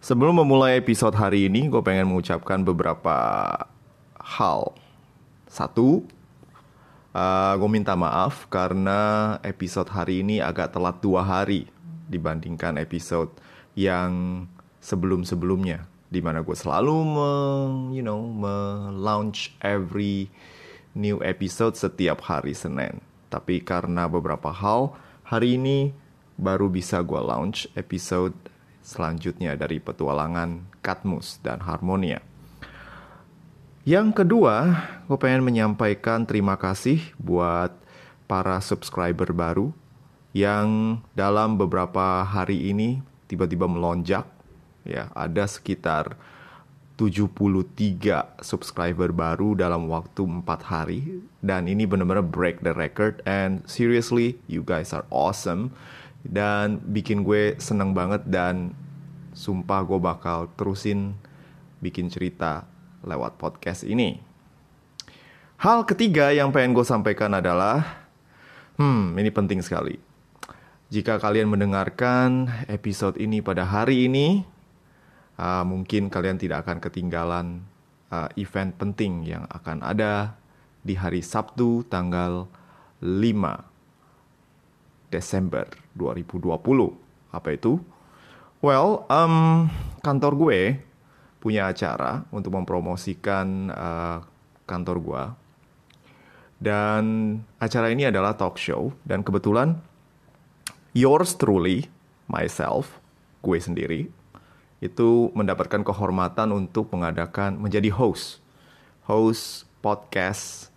Sebelum 0.00 0.44
memulai 0.44 0.76
episode 0.76 1.16
hari 1.16 1.48
ini, 1.48 1.72
gue 1.72 1.80
pengen 1.80 2.12
mengucapkan 2.12 2.60
beberapa 2.60 3.16
hal. 4.20 4.76
Satu, 5.48 6.04
uh, 7.16 7.54
gue 7.56 7.70
minta 7.72 7.96
maaf 7.96 8.44
karena 8.52 9.34
episode 9.40 9.88
hari 9.88 10.20
ini 10.20 10.38
agak 10.38 10.76
telat 10.76 11.00
dua 11.00 11.24
hari 11.24 11.64
dibandingkan 12.12 12.76
episode 12.76 13.32
yang 13.72 14.44
sebelum-sebelumnya, 14.84 15.88
di 16.12 16.20
mana 16.20 16.44
gue 16.44 16.54
selalu 16.54 16.96
me, 17.02 17.30
you 17.96 18.04
know, 18.04 18.20
me-launch 18.20 19.56
every 19.64 20.28
new 20.92 21.18
episode 21.24 21.74
setiap 21.74 22.20
hari 22.28 22.52
Senin. 22.52 23.00
Tapi 23.32 23.64
karena 23.64 24.06
beberapa 24.06 24.52
hal, 24.52 24.94
hari 25.24 25.56
ini 25.56 25.90
baru 26.36 26.68
bisa 26.68 27.00
gue 27.00 27.18
launch 27.18 27.64
episode 27.74 28.36
selanjutnya 28.86 29.58
dari 29.58 29.82
petualangan 29.82 30.62
Katmus 30.78 31.42
dan 31.42 31.58
Harmonia. 31.66 32.22
Yang 33.82 34.22
kedua, 34.22 34.86
gue 35.10 35.18
pengen 35.18 35.42
menyampaikan 35.42 36.22
terima 36.22 36.54
kasih 36.54 37.02
buat 37.18 37.74
para 38.30 38.62
subscriber 38.62 39.34
baru 39.34 39.74
yang 40.30 40.98
dalam 41.18 41.58
beberapa 41.58 42.22
hari 42.22 42.70
ini 42.70 43.02
tiba-tiba 43.26 43.66
melonjak. 43.66 44.26
Ya, 44.86 45.10
ada 45.18 45.50
sekitar 45.50 46.14
73 46.96 48.40
subscriber 48.40 49.10
baru 49.12 49.52
dalam 49.52 49.90
waktu 49.90 50.24
4 50.24 50.46
hari 50.72 51.20
dan 51.44 51.68
ini 51.68 51.84
benar-benar 51.84 52.24
break 52.24 52.64
the 52.64 52.72
record 52.72 53.20
and 53.28 53.60
seriously 53.68 54.40
you 54.48 54.64
guys 54.64 54.96
are 54.96 55.04
awesome 55.12 55.76
dan 56.26 56.82
bikin 56.82 57.22
gue 57.22 57.54
seneng 57.62 57.94
banget 57.94 58.26
dan 58.26 58.74
sumpah 59.36 59.84
gue 59.84 60.00
bakal 60.00 60.50
terusin 60.56 61.14
bikin 61.78 62.08
cerita 62.08 62.64
lewat 63.04 63.38
podcast 63.38 63.84
ini. 63.84 64.18
Hal 65.56 65.88
ketiga 65.88 66.32
yang 66.32 66.52
pengen 66.52 66.76
gue 66.76 66.84
sampaikan 66.84 67.32
adalah, 67.32 68.04
hmm, 68.76 69.16
ini 69.16 69.30
penting 69.32 69.64
sekali. 69.64 69.96
Jika 70.92 71.16
kalian 71.18 71.48
mendengarkan 71.48 72.46
episode 72.68 73.16
ini 73.16 73.40
pada 73.40 73.64
hari 73.64 74.06
ini, 74.06 74.44
uh, 75.40 75.64
mungkin 75.64 76.12
kalian 76.12 76.36
tidak 76.36 76.68
akan 76.68 76.78
ketinggalan 76.78 77.46
uh, 78.12 78.28
event 78.36 78.76
penting 78.76 79.24
yang 79.24 79.48
akan 79.48 79.80
ada 79.80 80.36
di 80.84 80.94
hari 80.94 81.24
Sabtu 81.24 81.82
tanggal 81.88 82.46
5 83.02 83.75
Desember 85.10 85.70
2020. 85.94 86.52
Apa 87.32 87.48
itu? 87.54 87.78
Well, 88.64 89.04
um, 89.12 89.68
kantor 90.02 90.32
gue 90.34 90.60
punya 91.38 91.70
acara 91.70 92.26
untuk 92.34 92.56
mempromosikan 92.56 93.70
uh, 93.70 94.18
kantor 94.66 94.96
gue. 94.98 95.22
Dan 96.56 97.04
acara 97.60 97.92
ini 97.92 98.08
adalah 98.08 98.32
talk 98.34 98.56
show 98.56 98.90
dan 99.04 99.20
kebetulan 99.20 99.76
yours 100.96 101.36
truly, 101.36 101.86
myself, 102.26 102.98
gue 103.44 103.60
sendiri, 103.60 104.08
itu 104.80 105.30
mendapatkan 105.36 105.84
kehormatan 105.84 106.56
untuk 106.56 106.88
mengadakan 106.96 107.60
menjadi 107.60 107.92
host. 107.92 108.40
Host 109.04 109.68
podcast, 109.84 110.72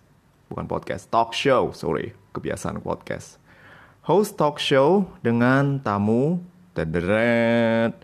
bukan 0.52 0.68
podcast, 0.68 1.08
talk 1.08 1.32
show, 1.32 1.72
sorry, 1.72 2.12
kebiasaan 2.36 2.84
podcast 2.84 3.40
host 4.10 4.34
talk 4.34 4.58
show 4.58 5.06
dengan 5.22 5.78
tamu 5.78 6.42
tederet, 6.74 7.94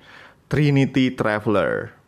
Trinity 0.47 1.11
Traveler. 1.11 1.99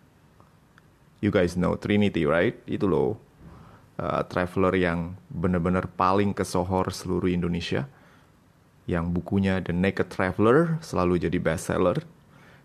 You 1.18 1.34
guys 1.34 1.58
know 1.58 1.74
Trinity, 1.74 2.22
right? 2.22 2.54
Itu 2.70 2.86
loh. 2.86 3.18
Uh, 3.98 4.22
traveler 4.30 4.78
yang 4.78 5.18
benar-benar 5.26 5.90
paling 5.98 6.30
kesohor 6.30 6.94
seluruh 6.94 7.26
Indonesia. 7.26 7.90
Yang 8.86 9.18
bukunya 9.18 9.58
The 9.58 9.74
Naked 9.74 10.14
Traveler 10.14 10.78
selalu 10.78 11.18
jadi 11.18 11.42
bestseller. 11.42 12.06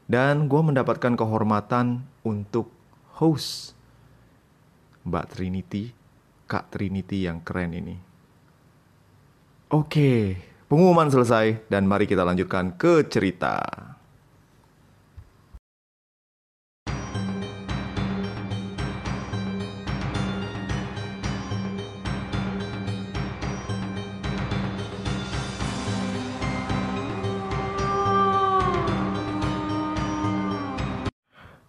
Dan 0.06 0.46
gue 0.46 0.62
mendapatkan 0.62 1.18
kehormatan 1.18 2.06
untuk 2.22 2.70
host 3.18 3.74
Mbak 5.02 5.34
Trinity, 5.34 5.98
Kak 6.46 6.70
Trinity 6.70 7.26
yang 7.26 7.42
keren 7.42 7.74
ini. 7.74 7.98
Oke, 9.74 9.90
okay, 9.90 10.53
Pengumuman 10.74 11.06
selesai 11.06 11.70
dan 11.70 11.86
mari 11.86 12.10
kita 12.10 12.26
lanjutkan 12.26 12.74
ke 12.74 13.06
cerita. 13.06 13.62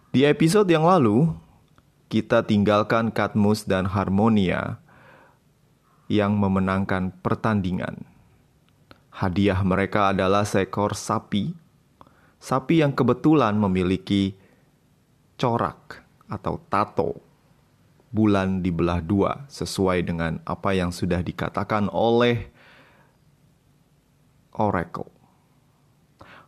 Di 0.08 0.24
episode 0.24 0.72
yang 0.72 0.88
lalu, 0.88 1.28
kita 2.08 2.40
tinggalkan 2.48 3.12
Katmus 3.12 3.68
dan 3.68 3.84
Harmonia 3.84 4.80
yang 6.08 6.40
memenangkan 6.40 7.12
pertandingan. 7.20 8.13
Hadiah 9.14 9.62
mereka 9.62 10.10
adalah 10.10 10.42
seekor 10.42 10.98
sapi, 10.98 11.54
sapi 12.42 12.82
yang 12.82 12.90
kebetulan 12.90 13.54
memiliki 13.54 14.34
corak 15.38 16.02
atau 16.26 16.58
tato 16.66 17.22
bulan 18.14 18.62
dibelah 18.62 18.98
dua 19.02 19.46
sesuai 19.50 20.06
dengan 20.06 20.42
apa 20.46 20.74
yang 20.74 20.94
sudah 20.94 21.22
dikatakan 21.22 21.90
oleh 21.90 22.46
Oracle. 24.54 25.10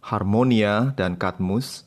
Harmonia 0.02 0.94
dan 0.94 1.18
Katmus 1.18 1.82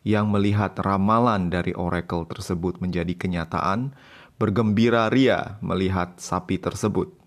yang 0.00 0.32
melihat 0.32 0.72
ramalan 0.80 1.52
dari 1.52 1.76
Oracle 1.76 2.24
tersebut 2.24 2.80
menjadi 2.80 3.12
kenyataan, 3.12 3.92
bergembira 4.40 5.12
ria 5.12 5.60
melihat 5.60 6.16
sapi 6.16 6.56
tersebut. 6.56 7.19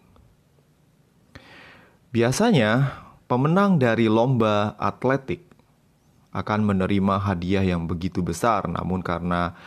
Biasanya, 2.14 2.94
pemenang 3.26 3.82
dari 3.82 4.06
lomba 4.06 4.78
atletik 4.78 5.50
akan 6.30 6.62
menerima 6.62 7.18
hadiah 7.18 7.66
yang 7.66 7.90
begitu 7.90 8.22
besar, 8.22 8.70
namun 8.70 9.02
karena 9.02 9.58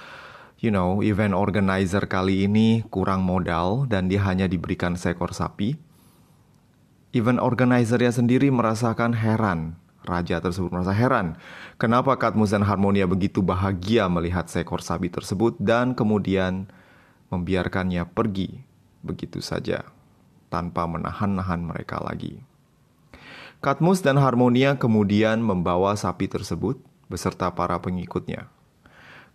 you 0.62 0.70
know, 0.70 1.02
event 1.02 1.34
organizer 1.34 2.06
kali 2.06 2.46
ini 2.46 2.86
kurang 2.86 3.26
modal 3.26 3.90
dan 3.90 4.06
dia 4.06 4.22
hanya 4.22 4.46
diberikan 4.46 4.94
seekor 4.94 5.34
sapi. 5.34 5.74
Event 7.10 7.42
organizernya 7.42 8.14
sendiri 8.14 8.54
merasakan 8.54 9.18
heran. 9.18 9.74
Raja 10.06 10.38
tersebut 10.38 10.70
merasa 10.70 10.94
heran. 10.94 11.34
Kenapa 11.82 12.14
Katmus 12.14 12.54
dan 12.54 12.62
Harmonia 12.62 13.10
begitu 13.10 13.42
bahagia 13.42 14.06
melihat 14.06 14.46
seekor 14.46 14.86
sapi 14.86 15.10
tersebut 15.10 15.58
dan 15.58 15.98
kemudian 15.98 16.70
membiarkannya 17.26 18.06
pergi 18.06 18.62
begitu 19.02 19.42
saja 19.42 19.95
tanpa 20.48 20.86
menahan-nahan 20.86 21.62
mereka 21.62 21.98
lagi. 22.02 22.42
Katmus 23.64 24.04
dan 24.04 24.20
Harmonia 24.20 24.76
kemudian 24.76 25.40
membawa 25.40 25.96
sapi 25.96 26.28
tersebut 26.28 26.78
beserta 27.08 27.48
para 27.50 27.80
pengikutnya. 27.80 28.46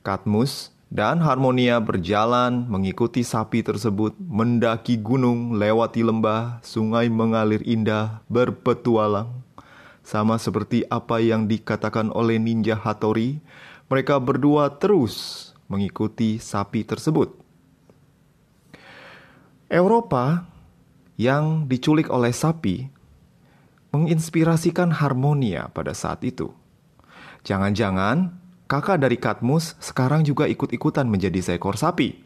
Katmus 0.05 0.71
dan 0.91 1.23
Harmonia 1.23 1.79
berjalan 1.79 2.67
mengikuti 2.67 3.23
sapi 3.23 3.63
tersebut 3.63 4.11
mendaki 4.19 4.99
gunung, 4.99 5.55
lewati 5.55 6.03
lembah, 6.03 6.59
sungai 6.67 7.07
mengalir 7.07 7.63
indah, 7.63 8.19
berpetualang. 8.27 9.41
Sama 10.03 10.35
seperti 10.35 10.83
apa 10.91 11.23
yang 11.23 11.47
dikatakan 11.47 12.11
oleh 12.11 12.35
Ninja 12.41 12.75
Hattori, 12.75 13.39
mereka 13.87 14.19
berdua 14.19 14.67
terus 14.67 15.47
mengikuti 15.71 16.43
sapi 16.43 16.83
tersebut. 16.83 17.39
Eropa 19.71 20.50
yang 21.19 21.67
diculik 21.67 22.07
oleh 22.07 22.31
sapi 22.31 22.87
menginspirasikan 23.91 24.95
harmonia 24.95 25.67
pada 25.75 25.91
saat 25.91 26.23
itu. 26.23 26.51
Jangan-jangan 27.43 28.31
kakak 28.71 29.03
dari 29.03 29.19
Katmus 29.19 29.75
sekarang 29.83 30.23
juga 30.23 30.47
ikut-ikutan 30.47 31.05
menjadi 31.05 31.43
seekor 31.43 31.75
sapi. 31.75 32.23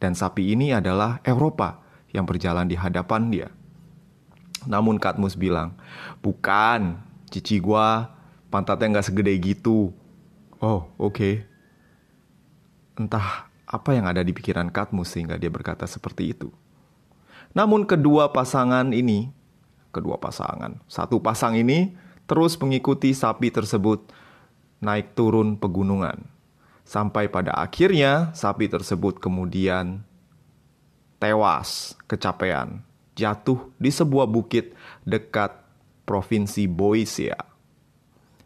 Dan 0.00 0.16
sapi 0.16 0.56
ini 0.56 0.72
adalah 0.72 1.20
Eropa 1.24 1.80
yang 2.12 2.24
berjalan 2.24 2.68
di 2.68 2.76
hadapan 2.76 3.22
dia. 3.28 3.48
Namun 4.68 5.00
Katmus 5.00 5.36
bilang, 5.36 5.76
bukan, 6.20 7.00
cici 7.32 7.60
gua 7.60 8.12
pantatnya 8.52 8.98
nggak 8.98 9.06
segede 9.08 9.32
gitu. 9.40 9.92
Oh, 10.60 10.88
oke. 11.00 11.16
Okay. 11.16 11.34
Entah 13.00 13.48
apa 13.64 13.90
yang 13.96 14.04
ada 14.04 14.20
di 14.20 14.36
pikiran 14.36 14.68
Katmus 14.68 15.16
sehingga 15.16 15.40
dia 15.40 15.48
berkata 15.48 15.88
seperti 15.88 16.36
itu. 16.36 16.52
Namun 17.50 17.82
kedua 17.82 18.30
pasangan 18.30 18.94
ini, 18.94 19.30
kedua 19.90 20.16
pasangan, 20.22 20.78
satu 20.86 21.18
pasang 21.18 21.58
ini 21.58 21.94
terus 22.30 22.54
mengikuti 22.62 23.10
sapi 23.10 23.50
tersebut 23.50 24.06
naik 24.78 25.18
turun 25.18 25.58
pegunungan. 25.58 26.30
Sampai 26.86 27.30
pada 27.30 27.54
akhirnya 27.54 28.34
sapi 28.34 28.66
tersebut 28.66 29.18
kemudian 29.18 30.02
tewas 31.18 31.94
kecapean, 32.06 32.82
jatuh 33.14 33.70
di 33.78 33.90
sebuah 33.90 34.26
bukit 34.26 34.74
dekat 35.06 35.54
provinsi 36.06 36.66
Boisia 36.66 37.38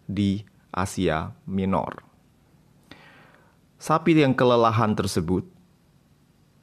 di 0.04 0.44
Asia 0.68 1.32
Minor. 1.48 2.04
Sapi 3.80 4.16
yang 4.16 4.32
kelelahan 4.32 4.96
tersebut 4.96 5.44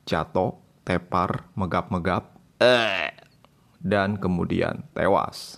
jatuh, 0.09 0.57
tepar, 0.81 1.45
megap-megap, 1.53 2.30
dan 3.81 4.21
kemudian 4.21 4.85
tewas. 4.93 5.57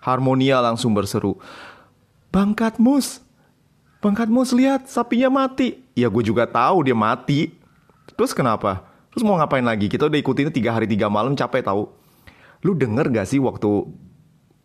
Harmonia 0.00 0.60
langsung 0.60 0.92
berseru, 0.92 1.36
Bangkat 2.32 2.80
Mus, 2.80 3.20
Bangkat 4.00 4.32
Mus 4.32 4.52
lihat 4.56 4.88
sapinya 4.88 5.28
mati. 5.28 5.76
Ya 5.92 6.08
gue 6.08 6.24
juga 6.24 6.48
tahu 6.48 6.88
dia 6.88 6.96
mati. 6.96 7.52
Terus 8.16 8.32
kenapa? 8.32 8.84
Terus 9.12 9.26
mau 9.26 9.36
ngapain 9.36 9.64
lagi? 9.64 9.92
Kita 9.92 10.08
udah 10.08 10.20
ikutin 10.20 10.48
tiga 10.54 10.72
hari 10.72 10.88
tiga 10.88 11.12
malam 11.12 11.36
capek 11.36 11.66
tahu. 11.66 11.90
Lu 12.64 12.72
denger 12.76 13.12
gak 13.12 13.28
sih 13.28 13.40
waktu 13.40 13.68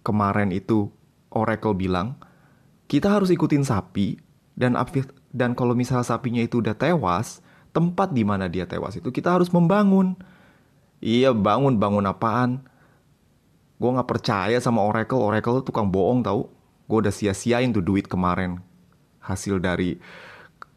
kemarin 0.06 0.56
itu 0.56 0.88
Oracle 1.36 1.76
bilang 1.76 2.16
kita 2.86 3.12
harus 3.12 3.34
ikutin 3.34 3.66
sapi 3.66 4.22
dan 4.56 4.78
dan 5.36 5.52
kalau 5.52 5.76
misalnya 5.76 6.08
sapinya 6.08 6.40
itu 6.40 6.64
udah 6.64 6.78
tewas, 6.78 7.44
tempat 7.76 8.16
di 8.16 8.24
mana 8.24 8.48
dia 8.48 8.64
tewas 8.70 8.96
itu 8.96 9.12
kita 9.12 9.36
harus 9.36 9.52
membangun. 9.52 10.16
Iya 11.06 11.38
bangun 11.38 11.78
bangun 11.78 12.10
apaan? 12.10 12.66
Gue 13.78 13.94
nggak 13.94 14.10
percaya 14.10 14.58
sama 14.58 14.82
Oracle. 14.82 15.22
Oracle 15.22 15.62
tukang 15.62 15.94
bohong 15.94 16.26
tau. 16.26 16.50
Gue 16.90 17.06
udah 17.06 17.14
sia-siain 17.14 17.70
tuh 17.70 17.86
duit 17.86 18.10
kemarin 18.10 18.58
hasil 19.22 19.62
dari 19.62 20.02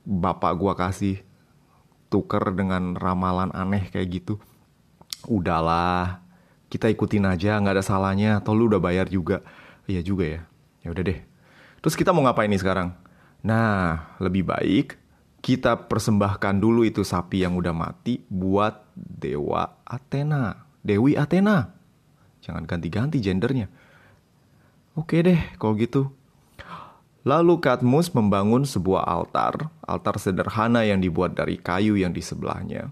bapak 0.09 0.53
gua 0.57 0.73
kasih 0.73 1.21
tuker 2.09 2.57
dengan 2.57 2.97
ramalan 2.97 3.53
aneh 3.53 3.93
kayak 3.93 4.21
gitu. 4.21 4.41
Udahlah, 5.29 6.25
kita 6.73 6.89
ikutin 6.89 7.29
aja, 7.29 7.61
nggak 7.61 7.81
ada 7.81 7.85
salahnya. 7.85 8.41
Atau 8.41 8.57
lu 8.57 8.69
udah 8.69 8.81
bayar 8.81 9.09
juga. 9.09 9.45
Iya 9.89 10.05
juga 10.05 10.25
ya. 10.25 10.41
Ya 10.85 10.89
udah 10.93 11.05
deh. 11.05 11.21
Terus 11.85 11.97
kita 11.97 12.13
mau 12.13 12.25
ngapain 12.25 12.49
nih 12.49 12.61
sekarang? 12.61 12.97
Nah, 13.45 14.17
lebih 14.21 14.45
baik 14.45 14.97
kita 15.39 15.89
persembahkan 15.89 16.59
dulu 16.59 16.83
itu 16.83 17.07
sapi 17.07 17.47
yang 17.47 17.55
udah 17.55 17.73
mati 17.73 18.23
buat 18.27 18.85
dewa 18.95 19.79
Athena, 19.87 20.67
Dewi 20.83 21.15
Athena. 21.15 21.75
Jangan 22.43 22.65
ganti-ganti 22.67 23.23
gendernya. 23.23 23.71
Oke 24.99 25.23
deh, 25.23 25.39
kalau 25.61 25.79
gitu 25.79 26.11
Lalu 27.29 27.61
Katmus 27.61 28.09
membangun 28.17 28.65
sebuah 28.65 29.05
altar, 29.05 29.69
altar 29.85 30.17
sederhana 30.17 30.87
yang 30.87 31.03
dibuat 31.03 31.37
dari 31.37 31.61
kayu 31.61 31.99
yang 32.01 32.15
di 32.15 32.25
sebelahnya. 32.25 32.89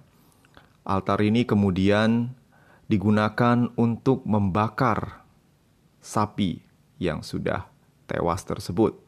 Altar 0.84 1.24
ini 1.24 1.48
kemudian 1.48 2.36
digunakan 2.84 3.72
untuk 3.80 4.28
membakar 4.28 5.24
sapi 6.04 6.60
yang 7.00 7.24
sudah 7.24 7.70
tewas 8.04 8.44
tersebut. 8.44 9.05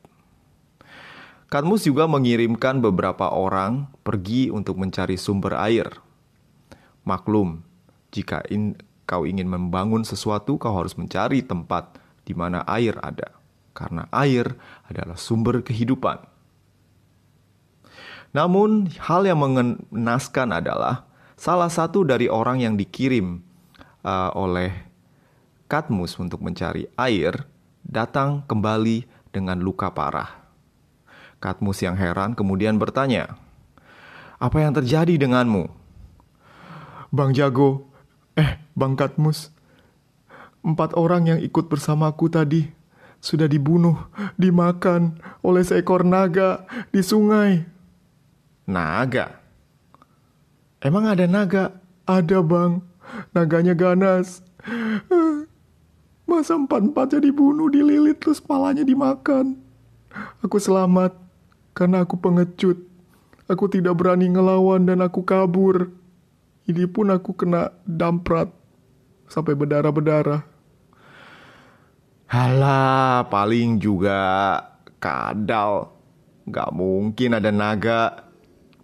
Katmus 1.49 1.89
juga 1.89 2.05
mengirimkan 2.05 2.85
beberapa 2.85 3.33
orang 3.33 3.89
pergi 4.05 4.53
untuk 4.53 4.77
mencari 4.77 5.17
sumber 5.17 5.57
air. 5.57 5.89
Maklum, 7.09 7.65
jika 8.13 8.45
in, 8.53 8.77
kau 9.09 9.25
ingin 9.25 9.49
membangun 9.49 10.05
sesuatu, 10.05 10.61
kau 10.61 10.77
harus 10.77 10.93
mencari 11.01 11.41
tempat 11.41 11.97
di 12.29 12.37
mana 12.37 12.69
air 12.69 13.01
ada 13.01 13.33
karena 13.73 14.05
air 14.13 14.61
adalah 14.93 15.17
sumber 15.17 15.65
kehidupan. 15.65 16.21
Namun, 18.37 18.93
hal 19.09 19.25
yang 19.25 19.41
mengenaskan 19.41 20.53
adalah 20.53 21.09
salah 21.33 21.73
satu 21.73 22.05
dari 22.05 22.29
orang 22.29 22.61
yang 22.61 22.75
dikirim 22.77 23.41
uh, 24.05 24.37
oleh 24.37 24.69
Katmus 25.65 26.21
untuk 26.21 26.45
mencari 26.45 26.85
air 27.01 27.49
datang 27.81 28.45
kembali 28.45 29.09
dengan 29.33 29.65
luka 29.65 29.89
parah. 29.89 30.48
Katmus 31.39 31.83
yang 31.83 31.95
heran 31.95 32.35
kemudian 32.35 32.79
bertanya, 32.79 33.39
"Apa 34.43 34.63
yang 34.63 34.75
terjadi 34.75 35.15
denganmu?" 35.15 35.71
Bang 37.09 37.33
Jago, 37.33 37.89
eh, 38.37 38.61
Bang 38.77 38.99
Katmus, 38.99 39.55
empat 40.61 40.93
orang 40.99 41.31
yang 41.31 41.41
ikut 41.41 41.71
bersamaku 41.71 42.29
tadi 42.29 42.69
sudah 43.19 43.51
dibunuh, 43.51 43.99
dimakan 44.39 45.19
oleh 45.43 45.63
seekor 45.67 46.07
naga 46.07 46.67
di 46.95 47.03
sungai. 47.03 47.67
Naga? 48.69 49.41
Emang 50.79 51.11
ada 51.11 51.27
naga? 51.27 51.75
Ada 52.07 52.41
bang, 52.41 52.81
naganya 53.35 53.75
ganas. 53.75 54.41
Masa 56.29 56.57
empat-empatnya 56.57 57.25
dibunuh, 57.25 57.69
dililit, 57.73 58.21
terus 58.21 58.39
palanya 58.39 58.85
dimakan. 58.85 59.59
Aku 60.45 60.61
selamat, 60.61 61.17
karena 61.79 62.03
aku 62.03 62.19
pengecut. 62.19 62.83
Aku 63.47 63.71
tidak 63.71 63.95
berani 63.95 64.27
ngelawan 64.27 64.83
dan 64.83 64.99
aku 64.99 65.23
kabur. 65.23 65.95
Ini 66.67 66.91
pun 66.91 67.15
aku 67.15 67.39
kena 67.39 67.71
damprat 67.87 68.51
sampai 69.31 69.55
berdarah-berdarah. 69.55 70.43
Halah, 72.29 73.25
paling 73.31 73.79
juga 73.79 74.21
kadal. 75.01 75.95
Gak 76.51 76.75
mungkin 76.75 77.39
ada 77.39 77.49
naga. 77.55 78.27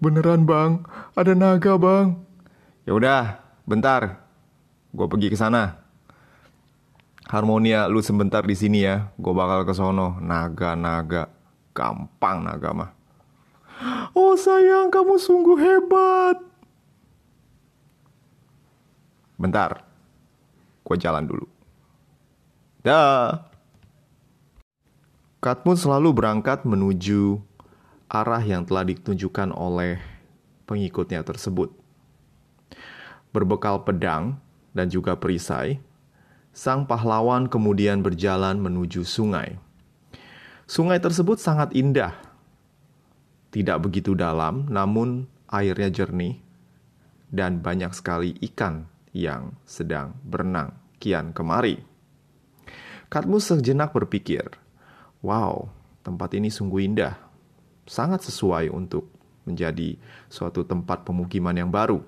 Beneran 0.01 0.49
bang, 0.49 0.87
ada 1.13 1.37
naga 1.37 1.77
bang. 1.77 2.17
Ya 2.89 2.97
udah, 2.97 3.23
bentar. 3.69 4.25
Gue 4.97 5.11
pergi 5.11 5.29
ke 5.29 5.37
sana. 5.37 5.83
Harmonia, 7.29 7.85
lu 7.91 8.01
sebentar 8.01 8.47
di 8.47 8.57
sini 8.57 8.87
ya. 8.87 9.13
Gue 9.21 9.37
bakal 9.37 9.69
ke 9.69 9.77
sono. 9.77 10.17
Naga-naga, 10.25 11.29
gampang 11.75 12.47
naga 12.47 12.71
mah. 12.71 12.91
Oh 14.15 14.39
sayang, 14.39 14.89
kamu 14.95 15.19
sungguh 15.19 15.59
hebat. 15.59 16.39
Bentar, 19.35 19.83
gue 20.87 20.97
jalan 20.97 21.27
dulu. 21.27 21.47
Dah. 22.87 23.51
Katmun 25.43 25.77
selalu 25.77 26.15
berangkat 26.15 26.63
menuju 26.65 27.43
arah 28.09 28.41
yang 28.41 28.65
telah 28.65 28.87
ditunjukkan 28.87 29.53
oleh 29.53 30.01
pengikutnya 30.65 31.21
tersebut. 31.27 31.75
Berbekal 33.35 33.83
pedang 33.83 34.39
dan 34.73 34.89
juga 34.89 35.19
perisai, 35.19 35.83
sang 36.55 36.87
pahlawan 36.87 37.51
kemudian 37.51 38.01
berjalan 38.01 38.57
menuju 38.57 39.03
sungai. 39.03 39.59
Sungai 40.65 40.97
tersebut 40.97 41.37
sangat 41.37 41.77
indah. 41.77 42.17
Tidak 43.53 43.79
begitu 43.85 44.17
dalam, 44.17 44.67
namun 44.73 45.29
airnya 45.53 45.93
jernih 45.93 46.45
dan 47.35 47.59
banyak 47.59 47.91
sekali 47.91 48.39
ikan 48.53 48.87
yang 49.11 49.59
sedang 49.67 50.15
berenang 50.23 50.71
kian 51.03 51.35
kemari. 51.35 51.83
Katmus 53.11 53.51
sejenak 53.51 53.91
berpikir, 53.91 54.47
wow, 55.23 55.67
tempat 56.07 56.39
ini 56.39 56.51
sungguh 56.51 56.87
indah. 56.87 57.19
Sangat 57.85 58.25
sesuai 58.25 58.73
untuk 58.73 59.11
menjadi 59.45 60.01
suatu 60.33 60.65
tempat 60.65 61.05
pemukiman 61.05 61.53
yang 61.53 61.69
baru. 61.69 62.01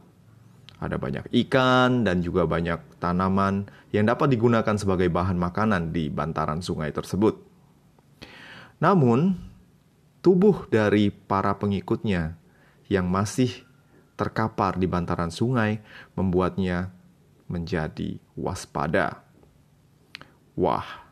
Ada 0.81 0.97
banyak 0.97 1.29
ikan 1.47 2.05
dan 2.05 2.25
juga 2.25 2.49
banyak 2.49 3.01
tanaman 3.01 3.69
yang 3.93 4.09
dapat 4.09 4.33
digunakan 4.33 4.77
sebagai 4.77 5.13
bahan 5.13 5.37
makanan 5.37 5.93
di 5.93 6.09
bantaran 6.09 6.65
sungai 6.65 6.93
tersebut. 6.93 7.56
Namun, 8.77 9.39
tubuh 10.21 10.69
dari 10.69 11.09
para 11.09 11.57
pengikutnya 11.57 12.37
yang 12.93 13.09
masih 13.09 13.65
terkapar 14.17 14.81
di 14.81 14.89
bantaran 14.89 15.33
sungai 15.33 15.81
membuatnya 16.17 16.93
menjadi 17.47 18.19
waspada. 18.35 19.23
Wah, 20.57 21.07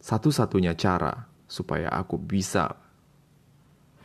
satu-satunya 0.00 0.74
cara 0.74 1.28
supaya 1.46 1.92
aku 1.92 2.16
bisa 2.18 2.74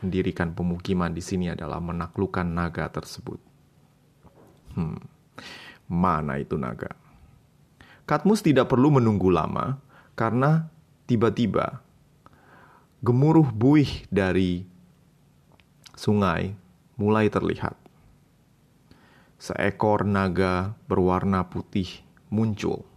mendirikan 0.04 0.54
pemukiman 0.54 1.10
di 1.10 1.24
sini 1.24 1.50
adalah 1.50 1.82
menaklukkan 1.82 2.46
naga 2.46 2.86
tersebut. 2.92 3.40
Hmm, 4.78 5.02
mana 5.90 6.38
itu 6.38 6.54
naga? 6.60 6.94
Katmus 8.06 8.46
tidak 8.46 8.70
perlu 8.70 8.94
menunggu 8.94 9.34
lama 9.34 9.82
karena 10.14 10.70
tiba-tiba 11.10 11.82
gemuruh 13.04 13.50
buih 13.54 14.06
dari 14.10 14.66
sungai 15.98 16.54
mulai 16.98 17.30
terlihat. 17.30 17.76
Seekor 19.38 20.02
naga 20.02 20.74
berwarna 20.90 21.46
putih 21.46 22.02
muncul 22.34 22.88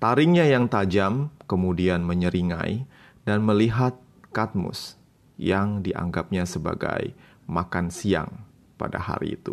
Taringnya 0.00 0.48
yang 0.48 0.64
tajam 0.64 1.28
kemudian 1.44 2.00
menyeringai 2.00 2.88
dan 3.28 3.44
melihat 3.44 4.00
Katmus 4.32 4.96
yang 5.36 5.84
dianggapnya 5.84 6.48
sebagai 6.48 7.12
makan 7.44 7.92
siang 7.92 8.48
pada 8.80 8.96
hari 8.96 9.36
itu. 9.36 9.52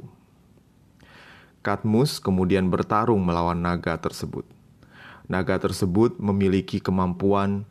Katmus 1.60 2.24
kemudian 2.24 2.72
bertarung 2.72 3.28
melawan 3.28 3.60
naga 3.60 4.00
tersebut. 4.00 4.48
Naga 5.28 5.60
tersebut 5.60 6.16
memiliki 6.16 6.80
kemampuan 6.80 7.68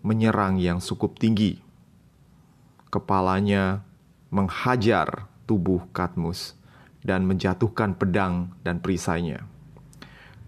menyerang 0.00 0.56
yang 0.56 0.80
cukup 0.80 1.16
tinggi. 1.20 1.60
Kepalanya 2.88 3.84
menghajar 4.32 5.28
tubuh 5.44 5.86
Katmus 5.92 6.56
dan 7.02 7.24
menjatuhkan 7.26 7.96
pedang 7.96 8.52
dan 8.64 8.78
perisainya. 8.78 9.46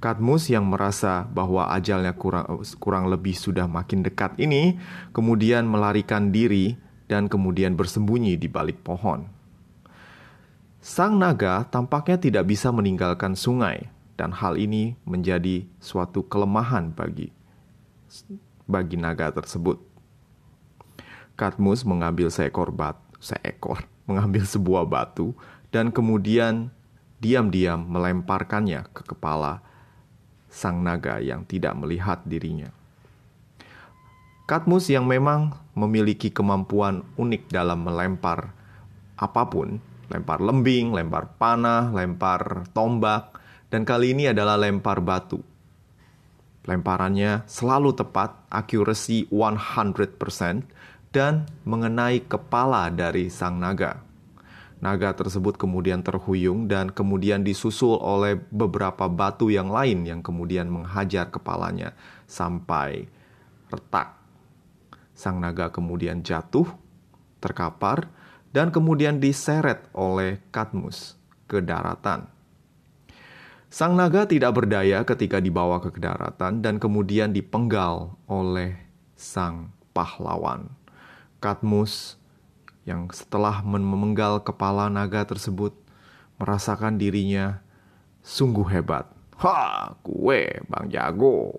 Katmus 0.03 0.51
yang 0.51 0.67
merasa 0.67 1.23
bahwa 1.31 1.71
ajalnya 1.71 2.11
kurang, 2.19 2.67
kurang 2.83 3.07
lebih 3.07 3.39
sudah 3.39 3.71
makin 3.71 4.03
dekat 4.03 4.35
ini, 4.43 4.75
kemudian 5.15 5.63
melarikan 5.63 6.35
diri 6.35 6.75
dan 7.07 7.31
kemudian 7.31 7.79
bersembunyi 7.79 8.35
di 8.35 8.51
balik 8.51 8.83
pohon. 8.83 9.31
Sang 10.83 11.15
naga 11.23 11.63
tampaknya 11.71 12.19
tidak 12.19 12.51
bisa 12.51 12.75
meninggalkan 12.75 13.39
sungai, 13.39 13.87
dan 14.19 14.35
hal 14.35 14.59
ini 14.59 14.99
menjadi 15.07 15.63
suatu 15.79 16.27
kelemahan 16.27 16.91
bagi 16.91 17.31
bagi 18.67 18.99
naga 18.99 19.31
tersebut. 19.33 19.81
Katmus 21.35 21.83
mengambil 21.83 22.29
seekor 22.29 22.71
bat, 22.71 23.01
seekor, 23.19 23.83
mengambil 24.09 24.45
sebuah 24.45 24.85
batu 24.85 25.33
dan 25.73 25.89
kemudian 25.89 26.69
diam-diam 27.23 27.81
melemparkannya 27.87 28.85
ke 28.93 29.03
kepala 29.07 29.63
sang 30.53 30.85
naga 30.85 31.17
yang 31.23 31.49
tidak 31.49 31.73
melihat 31.79 32.21
dirinya. 32.29 32.69
Katmus 34.45 34.93
yang 34.93 35.09
memang 35.09 35.57
memiliki 35.73 36.29
kemampuan 36.29 37.07
unik 37.17 37.49
dalam 37.49 37.89
melempar 37.89 38.53
apa 39.17 39.49
pun, 39.49 39.81
lempar 40.13 40.45
lembing, 40.45 40.93
lempar 40.93 41.39
panah, 41.41 41.89
lempar 41.95 42.69
tombak, 42.77 43.33
dan 43.73 43.89
kali 43.89 44.13
ini 44.13 44.29
adalah 44.29 44.61
lempar 44.61 45.01
batu. 45.01 45.41
Lemparannya 46.63 47.43
selalu 47.51 47.91
tepat, 47.99 48.47
accuracy 48.47 49.27
100%, 49.35 50.63
dan 51.11 51.45
mengenai 51.67 52.23
kepala 52.25 52.89
dari 52.89 53.29
sang 53.29 53.59
naga. 53.59 54.01
Naga 54.83 55.15
tersebut 55.15 55.55
kemudian 55.55 56.03
terhuyung 56.03 56.67
dan 56.67 56.91
kemudian 56.91 57.47
disusul 57.47 58.03
oleh 58.03 58.35
beberapa 58.51 59.07
batu 59.07 59.47
yang 59.47 59.71
lain 59.71 60.03
yang 60.03 60.27
kemudian 60.27 60.67
menghajar 60.67 61.31
kepalanya 61.31 61.95
sampai 62.27 63.07
retak. 63.71 64.19
Sang 65.15 65.39
naga 65.39 65.71
kemudian 65.71 66.27
jatuh, 66.27 66.67
terkapar, 67.39 68.11
dan 68.51 68.75
kemudian 68.75 69.23
diseret 69.23 69.87
oleh 69.95 70.43
Katmus 70.51 71.15
ke 71.47 71.63
daratan. 71.63 72.32
Sang 73.73 73.97
naga 73.97 74.29
tidak 74.29 74.53
berdaya 74.53 75.01
ketika 75.01 75.41
dibawa 75.41 75.81
ke 75.81 75.97
daratan 75.97 76.61
dan 76.61 76.77
kemudian 76.77 77.33
dipenggal 77.33 78.21
oleh 78.29 78.77
sang 79.17 79.73
pahlawan. 79.97 80.69
Katmus 81.41 82.21
yang 82.85 83.09
setelah 83.17 83.65
memenggal 83.65 84.45
kepala 84.45 84.93
naga 84.93 85.25
tersebut 85.25 85.73
merasakan 86.37 87.01
dirinya 87.01 87.65
sungguh 88.21 88.69
hebat. 88.77 89.09
Ha, 89.41 89.97
gue 90.05 90.61
Bang 90.69 90.93
Jago. 90.93 91.57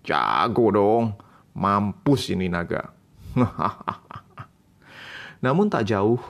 Jago 0.00 0.66
dong. 0.72 1.12
Mampus 1.52 2.32
ini 2.32 2.48
naga. 2.48 2.88
Namun 5.44 5.68
tak 5.68 5.92
jauh 5.92 6.24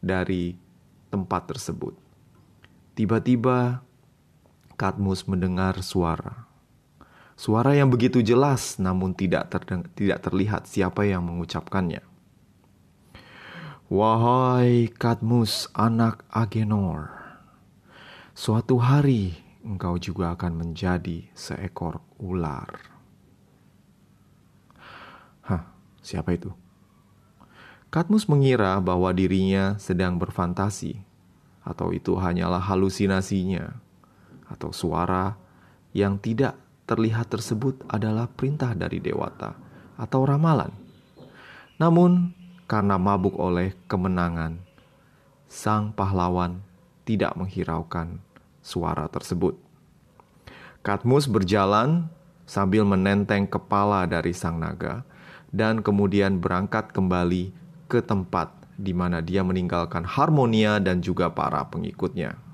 dari 0.00 0.56
tempat 1.12 1.52
tersebut. 1.52 1.92
Tiba-tiba 2.96 3.84
Katmus 4.76 5.24
mendengar 5.24 5.80
suara. 5.80 6.44
Suara 7.32 7.72
yang 7.72 7.88
begitu 7.88 8.20
jelas 8.20 8.76
namun 8.76 9.16
tidak, 9.16 9.48
tidak 9.96 10.20
terlihat 10.20 10.68
siapa 10.68 11.08
yang 11.08 11.24
mengucapkannya. 11.24 12.04
Wahai 13.88 14.92
Kadmus 14.92 15.72
anak 15.72 16.28
Agenor, 16.28 17.08
suatu 18.36 18.76
hari 18.76 19.32
engkau 19.64 19.96
juga 19.96 20.36
akan 20.36 20.60
menjadi 20.60 21.24
seekor 21.32 22.04
ular. 22.20 22.68
Hah, 25.40 25.72
siapa 26.04 26.36
itu? 26.36 26.52
Kadmus 27.88 28.28
mengira 28.28 28.76
bahwa 28.82 29.08
dirinya 29.14 29.80
sedang 29.80 30.20
berfantasi, 30.20 31.00
atau 31.64 31.96
itu 31.96 32.12
hanyalah 32.18 32.60
halusinasinya, 32.60 33.85
atau 34.50 34.70
suara 34.70 35.34
yang 35.96 36.20
tidak 36.20 36.54
terlihat 36.86 37.32
tersebut 37.32 37.82
adalah 37.90 38.30
perintah 38.30 38.72
dari 38.72 39.02
dewata 39.02 39.58
atau 39.98 40.22
ramalan. 40.22 40.70
Namun, 41.76 42.32
karena 42.66 42.98
mabuk 42.98 43.38
oleh 43.38 43.74
kemenangan. 43.86 44.58
Sang 45.46 45.94
pahlawan 45.94 46.58
tidak 47.06 47.38
menghiraukan 47.38 48.18
suara 48.62 49.06
tersebut. 49.06 49.54
Katmus 50.82 51.30
berjalan 51.30 52.10
sambil 52.46 52.82
menenteng 52.82 53.46
kepala 53.46 54.06
dari 54.06 54.34
sang 54.34 54.58
naga 54.58 55.06
dan 55.54 55.82
kemudian 55.82 56.42
berangkat 56.42 56.90
kembali 56.90 57.54
ke 57.86 58.02
tempat 58.02 58.50
di 58.74 58.90
mana 58.90 59.22
dia 59.22 59.46
meninggalkan 59.46 60.02
Harmonia 60.02 60.82
dan 60.82 61.00
juga 61.00 61.30
para 61.30 61.62
pengikutnya. 61.66 62.45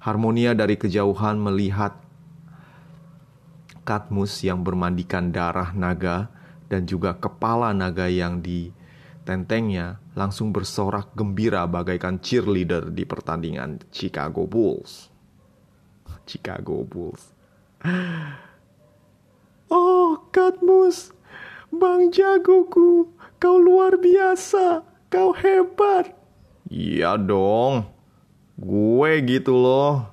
Harmonia 0.00 0.56
dari 0.56 0.80
kejauhan 0.80 1.36
melihat 1.36 1.94
Katmus 3.84 4.40
yang 4.44 4.64
bermandikan 4.64 5.32
darah 5.32 5.72
naga 5.76 6.32
dan 6.72 6.88
juga 6.88 7.16
kepala 7.16 7.76
naga 7.76 8.06
yang 8.08 8.40
di 8.40 8.72
Tentengnya 9.20 10.00
langsung 10.16 10.50
bersorak 10.50 11.12
gembira 11.12 11.68
bagaikan 11.68 12.18
cheerleader 12.18 12.88
di 12.88 13.04
pertandingan 13.04 13.78
Chicago 13.92 14.48
Bulls. 14.48 15.12
Chicago 16.26 16.82
Bulls. 16.82 17.24
Oh, 19.70 20.18
Katmus, 20.34 21.14
Bang 21.70 22.10
Jagoku, 22.10 23.06
kau 23.38 23.54
luar 23.54 24.02
biasa, 24.02 24.82
kau 25.06 25.30
hebat. 25.30 26.10
Iya 26.66 27.14
dong, 27.14 27.86
gue 28.60 29.10
gitu 29.24 29.56
loh. 29.56 30.04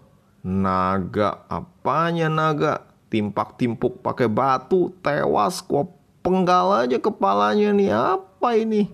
Naga, 0.48 1.44
apanya 1.52 2.32
naga? 2.32 2.88
Timpak-timpuk 3.12 4.00
pakai 4.00 4.28
batu, 4.32 4.96
tewas, 5.04 5.60
gua 5.64 5.88
penggal 6.24 6.88
aja 6.88 7.00
kepalanya 7.00 7.72
nih. 7.76 7.92
Apa 7.92 8.56
ini? 8.56 8.92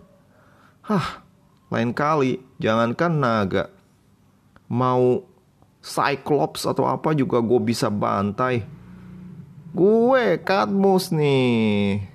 Hah, 0.86 1.26
lain 1.70 1.94
kali 1.94 2.42
jangankan 2.58 3.14
naga. 3.14 3.64
Mau 4.70 5.26
Cyclops 5.84 6.64
atau 6.70 6.88
apa 6.88 7.12
juga 7.14 7.44
gue 7.44 7.60
bisa 7.60 7.92
bantai. 7.92 8.64
Gue 9.74 10.38
Katmus 10.40 11.10
nih. 11.10 12.06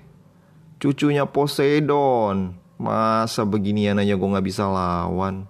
Cucunya 0.79 1.27
Poseidon. 1.27 2.55
Masa 2.79 3.43
beginian 3.43 3.99
aja 3.99 4.15
gue 4.15 4.33
gak 4.33 4.47
bisa 4.47 4.65
lawan. 4.65 5.45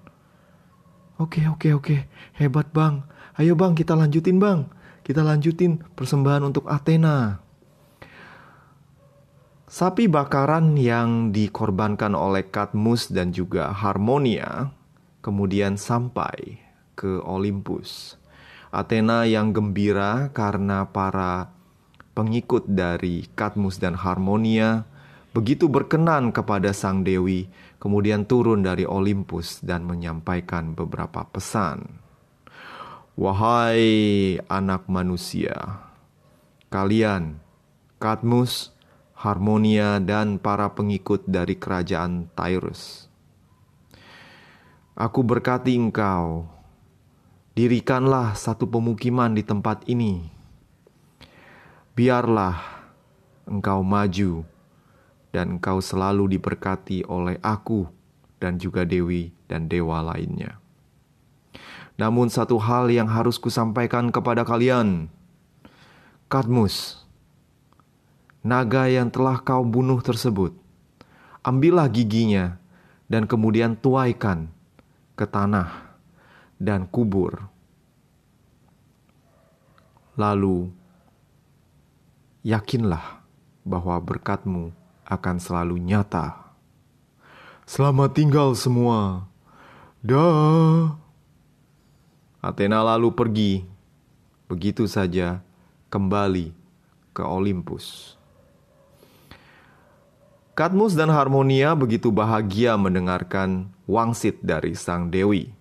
Oke, 1.20 1.44
oke, 1.52 1.76
oke. 1.76 2.08
Hebat 2.40 2.72
bang. 2.72 3.04
Ayo 3.36 3.60
bang, 3.60 3.76
kita 3.76 3.92
lanjutin 3.92 4.40
bang. 4.40 4.72
Kita 5.04 5.20
lanjutin 5.20 5.84
persembahan 6.00 6.48
untuk 6.48 6.64
Athena. 6.72 7.44
Sapi 9.68 10.08
bakaran 10.08 10.80
yang 10.80 11.36
dikorbankan 11.36 12.16
oleh 12.16 12.48
Katmus 12.48 13.12
dan 13.12 13.36
juga 13.36 13.70
Harmonia 13.70 14.72
kemudian 15.20 15.76
sampai 15.76 16.64
ke 16.96 17.20
Olympus. 17.22 18.16
Athena 18.72 19.28
yang 19.28 19.52
gembira 19.52 20.32
karena 20.32 20.88
para 20.88 21.52
pengikut 22.16 22.64
dari 22.66 23.28
Katmus 23.36 23.76
dan 23.76 23.94
Harmonia 23.94 24.88
begitu 25.36 25.70
berkenan 25.70 26.34
kepada 26.34 26.74
sang 26.74 27.06
dewi, 27.06 27.46
kemudian 27.80 28.28
turun 28.28 28.62
dari 28.62 28.84
Olympus 28.84 29.64
dan 29.64 29.88
menyampaikan 29.88 30.76
beberapa 30.76 31.26
pesan. 31.32 32.00
Wahai 33.20 34.40
anak 34.48 34.88
manusia, 34.88 35.84
kalian, 36.72 37.40
Katmus, 38.00 38.72
Harmonia, 39.12 40.00
dan 40.00 40.40
para 40.40 40.72
pengikut 40.72 41.28
dari 41.28 41.60
kerajaan 41.60 42.32
Tyrus. 42.32 43.12
Aku 44.96 45.24
berkati 45.24 45.76
engkau, 45.76 46.48
dirikanlah 47.56 48.40
satu 48.40 48.68
pemukiman 48.72 49.36
di 49.36 49.44
tempat 49.44 49.84
ini. 49.92 50.32
Biarlah 51.92 52.56
engkau 53.44 53.84
maju 53.84 54.48
dan 55.30 55.58
engkau 55.58 55.78
selalu 55.82 56.38
diberkati 56.38 57.06
oleh 57.06 57.38
aku 57.46 57.86
dan 58.42 58.58
juga 58.58 58.88
dewi 58.88 59.30
dan 59.46 59.70
dewa 59.70 60.02
lainnya. 60.02 60.58
Namun 62.00 62.32
satu 62.32 62.56
hal 62.56 62.88
yang 62.88 63.12
harus 63.12 63.36
kusampaikan 63.36 64.08
kepada 64.08 64.48
kalian, 64.48 65.12
Kadmus, 66.32 67.04
naga 68.40 68.88
yang 68.88 69.12
telah 69.12 69.44
kau 69.44 69.68
bunuh 69.68 70.00
tersebut, 70.00 70.56
ambillah 71.44 71.92
giginya 71.92 72.56
dan 73.12 73.28
kemudian 73.28 73.76
tuaikan 73.76 74.48
ke 75.20 75.28
tanah 75.28 76.00
dan 76.56 76.88
kubur. 76.88 77.52
Lalu, 80.16 80.72
yakinlah 82.48 83.24
bahwa 83.68 84.00
berkatmu 84.00 84.72
akan 85.10 85.42
selalu 85.42 85.82
nyata. 85.82 86.54
Selamat 87.66 88.14
tinggal 88.14 88.54
semua. 88.54 89.26
Dah. 90.06 90.96
Athena 92.40 92.86
lalu 92.86 93.12
pergi. 93.12 93.54
Begitu 94.46 94.86
saja 94.86 95.42
kembali 95.90 96.54
ke 97.12 97.22
Olympus. 97.26 98.16
Kadmus 100.54 100.92
dan 100.94 101.10
Harmonia 101.10 101.72
begitu 101.72 102.12
bahagia 102.12 102.76
mendengarkan 102.76 103.72
wangsit 103.88 104.44
dari 104.44 104.76
sang 104.76 105.08
dewi. 105.08 105.56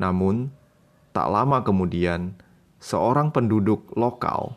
Namun, 0.00 0.48
tak 1.12 1.28
lama 1.28 1.60
kemudian, 1.60 2.32
seorang 2.80 3.28
penduduk 3.28 3.92
lokal, 3.92 4.56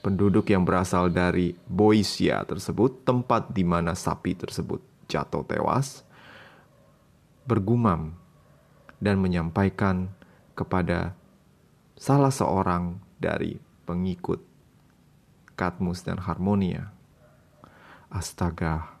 penduduk 0.00 0.48
yang 0.48 0.64
berasal 0.64 1.12
dari 1.12 1.52
Boisia 1.68 2.44
tersebut, 2.44 3.04
tempat 3.04 3.52
di 3.52 3.64
mana 3.64 3.92
sapi 3.92 4.36
tersebut 4.36 4.80
jatuh 5.08 5.44
tewas, 5.44 6.04
bergumam 7.44 8.16
dan 9.00 9.20
menyampaikan 9.20 10.12
kepada 10.56 11.16
salah 11.96 12.32
seorang 12.32 13.00
dari 13.20 13.60
pengikut 13.84 14.40
Kadmus 15.56 16.00
dan 16.04 16.16
Harmonia 16.24 17.00
Astaga, 18.10 18.98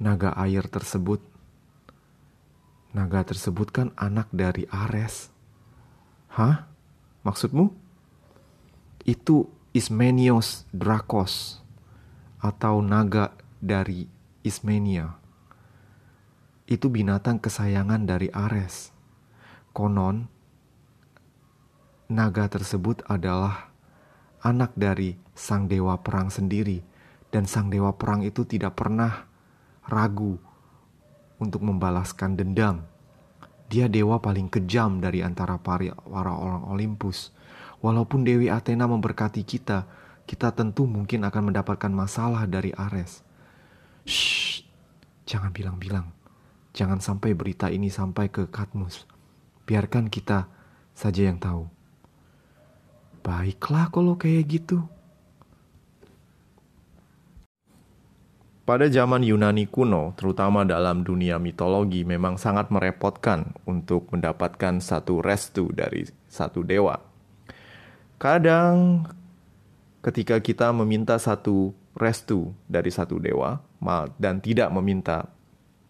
naga 0.00 0.32
air 0.40 0.64
tersebut, 0.64 1.20
naga 2.96 3.28
tersebut 3.28 3.68
kan 3.68 3.92
anak 4.00 4.32
dari 4.32 4.64
Ares. 4.72 5.28
Hah? 6.32 6.64
Maksudmu? 7.28 7.68
Itu 9.04 9.52
Ismenios 9.72 10.68
Drakos 10.68 11.64
atau 12.44 12.84
naga 12.84 13.32
dari 13.56 14.04
Ismenia. 14.44 15.16
Itu 16.68 16.92
binatang 16.92 17.40
kesayangan 17.40 18.04
dari 18.04 18.28
Ares. 18.36 18.92
Konon, 19.72 20.28
naga 22.12 22.52
tersebut 22.52 23.00
adalah 23.08 23.72
anak 24.44 24.76
dari 24.76 25.16
sang 25.32 25.72
dewa 25.72 25.96
perang 26.04 26.28
sendiri 26.28 26.84
dan 27.32 27.48
sang 27.48 27.72
dewa 27.72 27.96
perang 27.96 28.28
itu 28.28 28.44
tidak 28.44 28.76
pernah 28.76 29.24
ragu 29.88 30.36
untuk 31.40 31.64
membalaskan 31.64 32.36
dendam. 32.36 32.84
Dia 33.72 33.88
dewa 33.88 34.20
paling 34.20 34.52
kejam 34.52 35.00
dari 35.00 35.24
antara 35.24 35.56
para 35.56 35.96
orang 36.36 36.68
Olympus. 36.68 37.32
Walaupun 37.82 38.22
Dewi 38.22 38.46
Athena 38.46 38.86
memberkati 38.86 39.42
kita, 39.42 39.90
kita 40.22 40.54
tentu 40.54 40.86
mungkin 40.86 41.26
akan 41.26 41.50
mendapatkan 41.50 41.90
masalah 41.90 42.46
dari 42.46 42.70
Ares. 42.78 43.26
Shh, 44.06 44.62
jangan 45.26 45.50
bilang-bilang. 45.50 46.14
Jangan 46.72 47.02
sampai 47.02 47.34
berita 47.34 47.68
ini 47.68 47.90
sampai 47.90 48.30
ke 48.30 48.48
Katmus. 48.48 49.04
Biarkan 49.66 50.08
kita 50.08 50.46
saja 50.94 51.26
yang 51.26 51.42
tahu. 51.42 51.68
Baiklah 53.26 53.90
kalau 53.90 54.14
kayak 54.14 54.46
gitu. 54.46 54.86
Pada 58.62 58.86
zaman 58.86 59.26
Yunani 59.26 59.66
kuno, 59.66 60.14
terutama 60.14 60.62
dalam 60.62 61.02
dunia 61.02 61.36
mitologi, 61.42 62.06
memang 62.06 62.38
sangat 62.38 62.70
merepotkan 62.70 63.58
untuk 63.66 64.06
mendapatkan 64.14 64.78
satu 64.78 65.18
restu 65.18 65.66
dari 65.74 66.06
satu 66.30 66.62
dewa. 66.62 67.11
Kadang, 68.22 69.02
ketika 69.98 70.38
kita 70.38 70.70
meminta 70.70 71.18
satu 71.18 71.74
restu 71.98 72.54
dari 72.70 72.86
satu 72.94 73.18
dewa 73.18 73.58
dan 74.14 74.38
tidak 74.38 74.70
meminta 74.70 75.26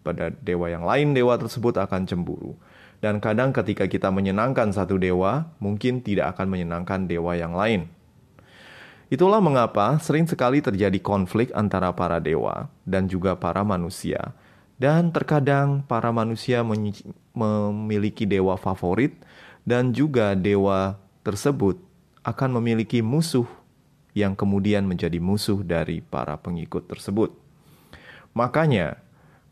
pada 0.01 0.33
dewa 0.41 0.65
yang 0.65 0.81
lain, 0.81 1.13
dewa 1.13 1.37
tersebut 1.37 1.77
akan 1.77 2.09
cemburu. 2.09 2.57
Dan 3.05 3.21
kadang, 3.21 3.53
ketika 3.53 3.85
kita 3.85 4.09
menyenangkan 4.09 4.73
satu 4.73 4.97
dewa, 4.97 5.45
mungkin 5.61 6.01
tidak 6.01 6.33
akan 6.33 6.49
menyenangkan 6.49 7.05
dewa 7.05 7.37
yang 7.37 7.53
lain. 7.53 7.85
Itulah 9.13 9.37
mengapa 9.37 10.01
sering 10.01 10.25
sekali 10.25 10.57
terjadi 10.57 10.97
konflik 11.05 11.53
antara 11.53 11.93
para 11.93 12.17
dewa 12.17 12.65
dan 12.81 13.05
juga 13.05 13.37
para 13.37 13.61
manusia. 13.61 14.33
Dan 14.81 15.13
terkadang 15.13 15.85
para 15.85 16.09
manusia 16.09 16.65
memiliki 17.37 18.25
dewa 18.25 18.57
favorit 18.57 19.13
dan 19.69 19.93
juga 19.93 20.33
dewa 20.33 20.97
tersebut 21.21 21.92
akan 22.23 22.59
memiliki 22.59 23.03
musuh 23.03 23.47
yang 24.15 24.33
kemudian 24.33 24.87
menjadi 24.87 25.19
musuh 25.19 25.59
dari 25.63 25.99
para 25.99 26.39
pengikut 26.39 26.87
tersebut. 26.87 27.35
Makanya, 28.33 28.97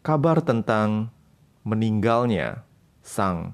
kabar 0.01 0.41
tentang 0.41 1.13
meninggalnya 1.61 2.65
sang 3.05 3.53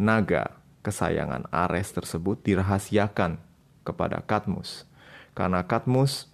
naga 0.00 0.56
kesayangan 0.82 1.46
Ares 1.52 1.92
tersebut 1.92 2.40
dirahasiakan 2.42 3.38
kepada 3.86 4.24
Katmus 4.24 4.88
karena 5.32 5.64
Katmus 5.64 6.28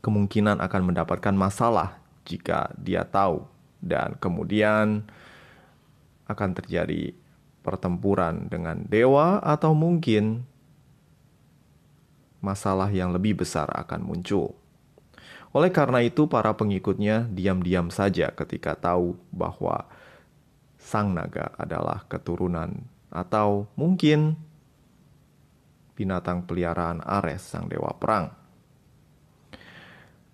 kemungkinan 0.00 0.60
akan 0.60 0.82
mendapatkan 0.92 1.34
masalah 1.34 1.98
jika 2.24 2.72
dia 2.80 3.04
tahu 3.04 3.44
dan 3.84 4.16
kemudian 4.16 5.04
akan 6.24 6.50
terjadi 6.56 7.12
pertempuran 7.60 8.48
dengan 8.48 8.84
dewa 8.88 9.40
atau 9.40 9.76
mungkin 9.76 10.44
masalah 12.44 12.92
yang 12.92 13.16
lebih 13.16 13.40
besar 13.40 13.72
akan 13.72 14.04
muncul. 14.04 14.52
Oleh 15.56 15.72
karena 15.72 16.04
itu, 16.04 16.28
para 16.28 16.52
pengikutnya 16.52 17.24
diam-diam 17.32 17.88
saja 17.88 18.28
ketika 18.36 18.76
tahu 18.76 19.16
bahwa 19.32 19.88
sang 20.76 21.16
naga 21.16 21.56
adalah 21.56 22.04
keturunan 22.04 22.84
atau 23.08 23.64
mungkin 23.72 24.36
binatang 25.94 26.44
peliharaan 26.44 27.00
Ares, 27.00 27.46
sang 27.46 27.70
dewa 27.70 27.94
perang. 27.96 28.34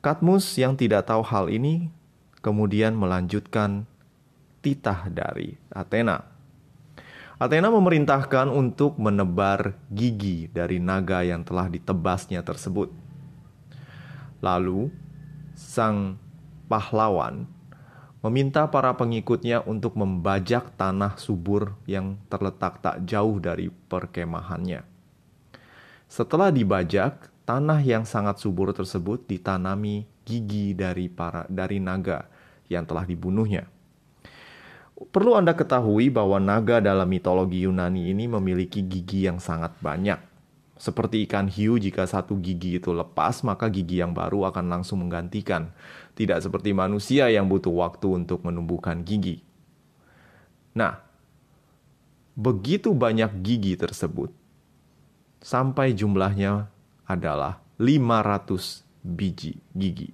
Katmus 0.00 0.56
yang 0.56 0.74
tidak 0.80 1.12
tahu 1.12 1.20
hal 1.20 1.52
ini 1.52 1.92
kemudian 2.40 2.96
melanjutkan 2.96 3.84
titah 4.64 5.12
dari 5.12 5.60
Athena. 5.68 6.29
Athena 7.40 7.72
memerintahkan 7.72 8.52
untuk 8.52 9.00
menebar 9.00 9.72
gigi 9.88 10.52
dari 10.52 10.76
naga 10.76 11.24
yang 11.24 11.40
telah 11.40 11.72
ditebasnya 11.72 12.44
tersebut. 12.44 12.92
Lalu, 14.44 14.92
sang 15.56 16.20
pahlawan 16.68 17.48
meminta 18.20 18.68
para 18.68 18.92
pengikutnya 18.92 19.64
untuk 19.64 19.96
membajak 19.96 20.76
tanah 20.76 21.16
subur 21.16 21.80
yang 21.88 22.20
terletak 22.28 22.84
tak 22.84 23.08
jauh 23.08 23.40
dari 23.40 23.72
perkemahannya. 23.72 24.84
Setelah 26.12 26.52
dibajak, 26.52 27.32
tanah 27.48 27.80
yang 27.80 28.04
sangat 28.04 28.36
subur 28.36 28.76
tersebut 28.76 29.24
ditanami 29.24 30.04
gigi 30.28 30.76
dari 30.76 31.08
para 31.08 31.48
dari 31.48 31.80
naga 31.80 32.28
yang 32.68 32.84
telah 32.84 33.08
dibunuhnya. 33.08 33.79
Perlu 35.00 35.32
Anda 35.32 35.56
ketahui 35.56 36.12
bahwa 36.12 36.36
naga 36.36 36.76
dalam 36.76 37.08
mitologi 37.08 37.64
Yunani 37.64 38.12
ini 38.12 38.28
memiliki 38.28 38.84
gigi 38.84 39.24
yang 39.24 39.40
sangat 39.40 39.72
banyak. 39.80 40.20
Seperti 40.76 41.24
ikan 41.24 41.48
hiu, 41.48 41.80
jika 41.80 42.04
satu 42.04 42.36
gigi 42.36 42.76
itu 42.76 42.92
lepas, 42.92 43.40
maka 43.40 43.72
gigi 43.72 44.04
yang 44.04 44.12
baru 44.12 44.52
akan 44.52 44.68
langsung 44.68 45.00
menggantikan. 45.00 45.72
Tidak 46.12 46.36
seperti 46.44 46.76
manusia 46.76 47.32
yang 47.32 47.48
butuh 47.48 47.72
waktu 47.72 48.12
untuk 48.12 48.44
menumbuhkan 48.44 49.00
gigi. 49.00 49.40
Nah, 50.76 51.00
begitu 52.36 52.92
banyak 52.92 53.40
gigi 53.40 53.80
tersebut, 53.80 54.32
sampai 55.40 55.96
jumlahnya 55.96 56.68
adalah 57.08 57.60
500 57.80 58.84
biji 59.00 59.56
gigi. 59.72 60.12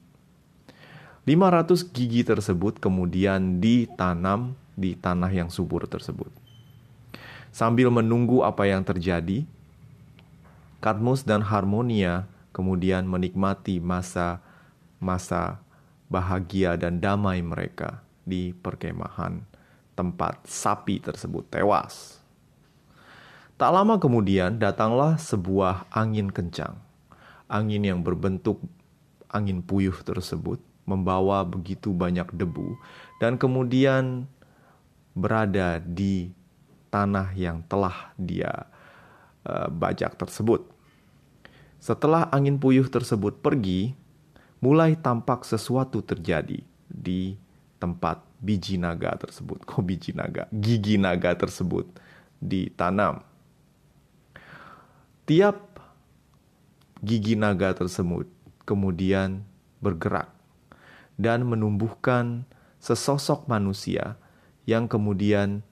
500 1.27 1.91
gigi 1.91 2.23
tersebut 2.23 2.79
kemudian 2.79 3.59
ditanam 3.59 4.55
di 4.77 4.95
tanah 4.95 5.33
yang 5.33 5.49
subur 5.49 5.89
tersebut. 5.89 6.29
Sambil 7.51 7.89
menunggu 7.89 8.45
apa 8.45 8.69
yang 8.69 8.85
terjadi, 8.85 9.49
Kadmus 10.85 11.25
dan 11.25 11.41
Harmonia 11.41 12.29
kemudian 12.53 13.09
menikmati 13.09 13.81
masa 13.81 14.45
masa 15.01 15.59
bahagia 16.07 16.77
dan 16.77 17.01
damai 17.01 17.41
mereka 17.41 18.05
di 18.23 18.53
perkemahan 18.53 19.43
tempat 19.97 20.45
sapi 20.45 21.01
tersebut 21.01 21.49
tewas. 21.49 22.21
Tak 23.57 23.73
lama 23.73 23.97
kemudian 23.97 24.61
datanglah 24.61 25.17
sebuah 25.17 25.89
angin 25.89 26.29
kencang. 26.29 26.77
Angin 27.49 27.81
yang 27.81 28.05
berbentuk 28.05 28.61
angin 29.33 29.65
puyuh 29.65 29.97
tersebut 30.05 30.61
membawa 30.85 31.43
begitu 31.43 31.91
banyak 31.91 32.31
debu 32.31 32.79
dan 33.19 33.41
kemudian 33.41 34.31
berada 35.17 35.81
di 35.81 36.29
tanah 36.93 37.33
yang 37.33 37.65
telah 37.65 38.13
dia 38.21 38.69
uh, 39.49 39.73
bajak 39.73 40.21
tersebut. 40.21 40.69
Setelah 41.81 42.29
angin 42.29 42.61
puyuh 42.61 42.87
tersebut 42.93 43.41
pergi, 43.41 43.97
mulai 44.61 44.93
tampak 44.93 45.49
sesuatu 45.49 46.05
terjadi 46.05 46.61
di 46.85 47.41
tempat 47.81 48.21
biji 48.41 48.77
naga 48.77 49.17
tersebut. 49.17 49.65
Kok 49.65 49.81
biji 49.81 50.13
naga? 50.13 50.45
Gigi 50.53 51.01
naga 51.01 51.33
tersebut 51.33 51.89
ditanam. 52.37 53.25
Tiap 55.27 55.81
gigi 57.01 57.35
naga 57.35 57.73
tersebut 57.73 58.29
kemudian 58.69 59.43
bergerak 59.81 60.31
dan 61.17 61.45
menumbuhkan 61.49 62.45
sesosok 62.79 63.49
manusia 63.49 64.21
yang 64.67 64.91
kemudian 64.91 65.63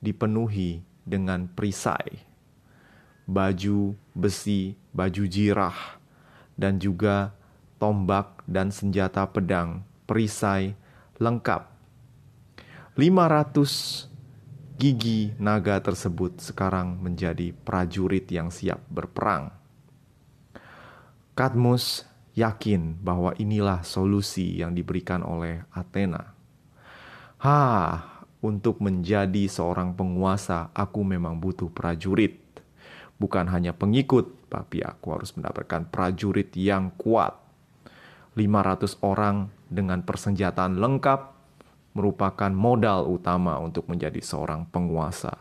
dipenuhi 0.00 0.80
dengan 1.04 1.46
perisai, 1.52 2.24
baju 3.28 3.92
besi, 4.16 4.74
baju 4.90 5.24
jirah, 5.28 6.00
dan 6.56 6.80
juga 6.80 7.36
tombak 7.76 8.42
dan 8.48 8.72
senjata 8.72 9.28
pedang, 9.28 9.84
perisai 10.08 10.74
lengkap. 11.20 11.68
500 12.98 14.10
gigi 14.74 15.34
naga 15.38 15.78
tersebut 15.78 16.42
sekarang 16.42 16.98
menjadi 16.98 17.54
prajurit 17.54 18.26
yang 18.32 18.50
siap 18.50 18.82
berperang. 18.90 19.54
Kadmus 21.38 22.02
yakin 22.34 22.98
bahwa 22.98 23.34
inilah 23.38 23.86
solusi 23.86 24.58
yang 24.58 24.74
diberikan 24.74 25.22
oleh 25.22 25.62
Athena. 25.70 26.34
Ha, 27.38 27.58
untuk 28.38 28.78
menjadi 28.78 29.50
seorang 29.50 29.98
penguasa, 29.98 30.70
aku 30.70 31.02
memang 31.02 31.42
butuh 31.42 31.70
prajurit. 31.70 32.38
Bukan 33.18 33.50
hanya 33.50 33.74
pengikut, 33.74 34.30
tapi 34.46 34.78
aku 34.82 35.10
harus 35.10 35.34
mendapatkan 35.34 35.90
prajurit 35.90 36.54
yang 36.54 36.94
kuat. 36.94 37.34
500 38.38 39.02
orang 39.02 39.50
dengan 39.66 40.06
persenjataan 40.06 40.78
lengkap 40.78 41.34
merupakan 41.98 42.52
modal 42.54 43.10
utama 43.10 43.58
untuk 43.58 43.90
menjadi 43.90 44.22
seorang 44.22 44.70
penguasa. 44.70 45.34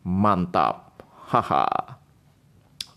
Mantap. 0.00 1.04
Haha. 1.28 2.00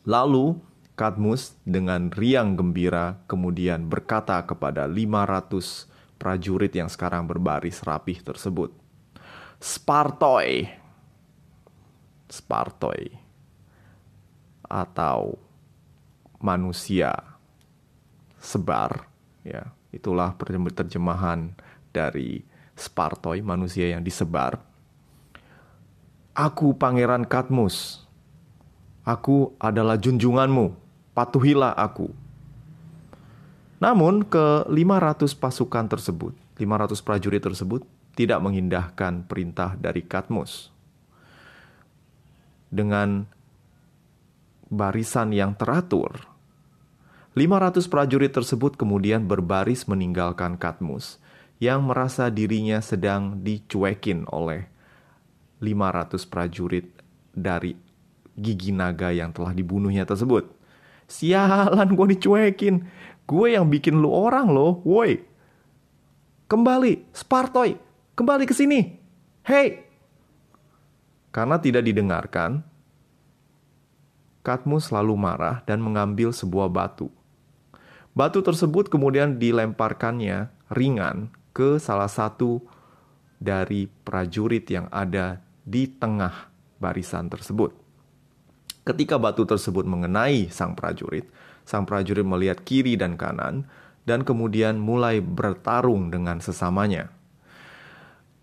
Lalu 0.07 0.55
Kadmus 0.97 1.53
dengan 1.61 2.09
riang 2.09 2.57
gembira 2.57 3.21
kemudian 3.29 3.85
berkata 3.85 4.41
kepada 4.41 4.89
500 4.89 5.85
prajurit 6.17 6.73
yang 6.73 6.89
sekarang 6.89 7.29
berbaris 7.29 7.85
rapih 7.85 8.25
tersebut. 8.25 8.86
Spartoi. 9.57 10.69
Spartoi. 12.29 13.01
Atau 14.67 15.39
manusia 16.37 17.15
sebar 18.37 19.09
ya 19.41 19.73
itulah 19.89 20.35
terjemahan 20.75 21.55
dari 21.89 22.43
Spartoi, 22.77 23.41
manusia 23.41 23.89
yang 23.89 24.05
disebar. 24.05 24.61
Aku 26.37 26.77
pangeran 26.77 27.25
Katmus. 27.25 28.05
Aku 29.01 29.57
adalah 29.57 29.97
junjunganmu. 29.97 30.77
Patuhilah 31.17 31.73
aku. 31.73 32.13
Namun 33.81 34.21
ke 34.21 34.69
500 34.69 35.33
pasukan 35.33 35.85
tersebut, 35.89 36.37
500 36.61 37.01
prajurit 37.01 37.41
tersebut 37.41 37.81
tidak 38.17 38.41
mengindahkan 38.41 39.29
perintah 39.29 39.77
dari 39.77 40.01
Katmus. 40.01 40.73
Dengan 42.73 43.29
barisan 44.67 45.29
yang 45.31 45.53
teratur, 45.53 46.25
500 47.37 47.85
prajurit 47.85 48.33
tersebut 48.33 48.73
kemudian 48.73 49.29
berbaris 49.29 49.85
meninggalkan 49.85 50.57
Katmus 50.57 51.21
yang 51.61 51.85
merasa 51.85 52.33
dirinya 52.33 52.81
sedang 52.81 53.45
dicuekin 53.45 54.25
oleh 54.33 54.65
500 55.61 56.25
prajurit 56.25 56.89
dari 57.37 57.77
gigi 58.33 58.73
naga 58.73 59.13
yang 59.13 59.29
telah 59.29 59.53
dibunuhnya 59.53 60.05
tersebut. 60.05 60.49
Sialan 61.05 61.93
gue 61.93 62.17
dicuekin. 62.17 62.75
Gue 63.27 63.53
yang 63.53 63.69
bikin 63.69 64.01
lu 64.01 64.09
orang 64.09 64.49
loh, 64.49 64.81
woi. 64.81 65.19
Kembali, 66.47 67.05
Spartoi, 67.11 67.86
kembali 68.17 68.49
ke 68.49 68.55
sini. 68.57 68.97
Hei! 69.45 69.85
Karena 71.29 71.61
tidak 71.61 71.85
didengarkan, 71.85 72.65
Katmus 74.41 74.89
selalu 74.89 75.13
marah 75.13 75.61
dan 75.69 75.77
mengambil 75.85 76.33
sebuah 76.33 76.65
batu. 76.65 77.13
Batu 78.17 78.41
tersebut 78.41 78.89
kemudian 78.89 79.37
dilemparkannya 79.37 80.49
ringan 80.73 81.29
ke 81.53 81.77
salah 81.77 82.09
satu 82.09 82.65
dari 83.37 83.85
prajurit 83.85 84.65
yang 84.65 84.89
ada 84.89 85.45
di 85.61 85.85
tengah 85.85 86.49
barisan 86.81 87.29
tersebut. 87.29 87.75
Ketika 88.81 89.21
batu 89.21 89.45
tersebut 89.45 89.85
mengenai 89.85 90.49
sang 90.49 90.73
prajurit, 90.73 91.29
sang 91.67 91.85
prajurit 91.85 92.25
melihat 92.25 92.65
kiri 92.65 92.97
dan 92.97 93.13
kanan 93.19 93.69
dan 94.07 94.23
kemudian 94.25 94.79
mulai 94.79 95.19
bertarung 95.19 96.09
dengan 96.09 96.41
sesamanya. 96.41 97.16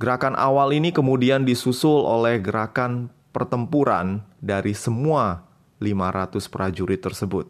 Gerakan 0.05 0.37
awal 0.37 0.77
ini 0.77 0.93
kemudian 0.93 1.49
disusul 1.49 2.05
oleh 2.05 2.37
gerakan 2.37 3.09
pertempuran 3.33 4.21
dari 4.37 4.77
semua 4.77 5.49
500 5.81 6.45
prajurit 6.53 7.01
tersebut. 7.01 7.49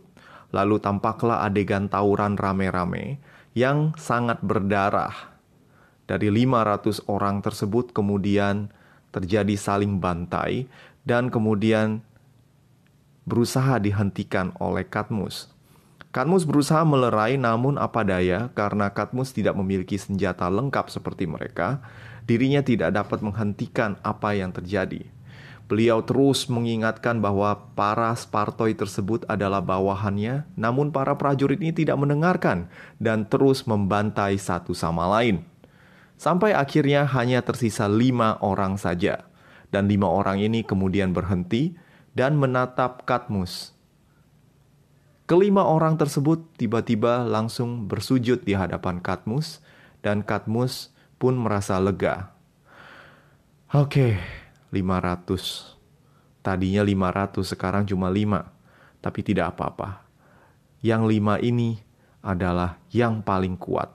Lalu 0.54 0.78
tampaklah 0.78 1.42
adegan 1.42 1.90
tawuran 1.90 2.38
rame-rame 2.38 3.18
yang 3.58 3.90
sangat 3.98 4.38
berdarah 4.38 5.34
dari 6.06 6.30
500 6.30 7.02
orang 7.10 7.42
tersebut 7.42 7.90
kemudian 7.90 8.70
terjadi 9.10 9.58
saling 9.58 9.98
bantai 9.98 10.70
dan 11.02 11.34
kemudian 11.34 12.06
berusaha 13.26 13.82
dihentikan 13.82 14.54
oleh 14.62 14.86
Katmus. 14.86 15.50
Katmus 16.14 16.46
berusaha 16.46 16.86
melerai 16.86 17.34
namun 17.34 17.74
apa 17.82 18.06
daya 18.06 18.46
karena 18.54 18.86
Katmus 18.94 19.34
tidak 19.34 19.58
memiliki 19.58 19.98
senjata 19.98 20.46
lengkap 20.46 20.86
seperti 20.86 21.26
mereka, 21.26 21.82
dirinya 22.24 22.64
tidak 22.64 22.96
dapat 22.96 23.20
menghentikan 23.20 24.00
apa 24.00 24.36
yang 24.36 24.50
terjadi. 24.50 25.04
Beliau 25.64 26.04
terus 26.04 26.44
mengingatkan 26.52 27.24
bahwa 27.24 27.72
para 27.72 28.12
Spartoi 28.12 28.76
tersebut 28.76 29.24
adalah 29.32 29.64
bawahannya, 29.64 30.44
namun 30.60 30.92
para 30.92 31.16
prajurit 31.16 31.56
ini 31.56 31.72
tidak 31.72 31.96
mendengarkan 31.96 32.68
dan 33.00 33.24
terus 33.24 33.64
membantai 33.64 34.36
satu 34.36 34.76
sama 34.76 35.08
lain. 35.08 35.40
Sampai 36.20 36.52
akhirnya 36.52 37.08
hanya 37.16 37.40
tersisa 37.40 37.88
lima 37.88 38.36
orang 38.44 38.76
saja. 38.76 39.24
Dan 39.72 39.90
lima 39.90 40.06
orang 40.06 40.38
ini 40.38 40.62
kemudian 40.62 41.10
berhenti 41.10 41.74
dan 42.14 42.38
menatap 42.38 43.02
Katmus. 43.02 43.74
Kelima 45.24 45.64
orang 45.64 45.96
tersebut 45.96 46.44
tiba-tiba 46.60 47.24
langsung 47.24 47.88
bersujud 47.88 48.44
di 48.44 48.52
hadapan 48.52 49.00
Katmus 49.00 49.64
dan 50.04 50.20
Katmus 50.20 50.92
pun 51.18 51.38
merasa 51.38 51.78
lega. 51.80 52.34
Oke, 53.74 54.20
500. 54.70 55.74
Tadinya 56.44 56.84
500, 56.84 57.42
sekarang 57.42 57.82
cuma 57.88 58.12
5. 58.12 58.46
Tapi 59.02 59.20
tidak 59.24 59.56
apa-apa. 59.56 60.04
Yang 60.84 61.02
lima 61.16 61.40
ini 61.40 61.80
adalah 62.20 62.76
yang 62.92 63.24
paling 63.24 63.56
kuat, 63.56 63.88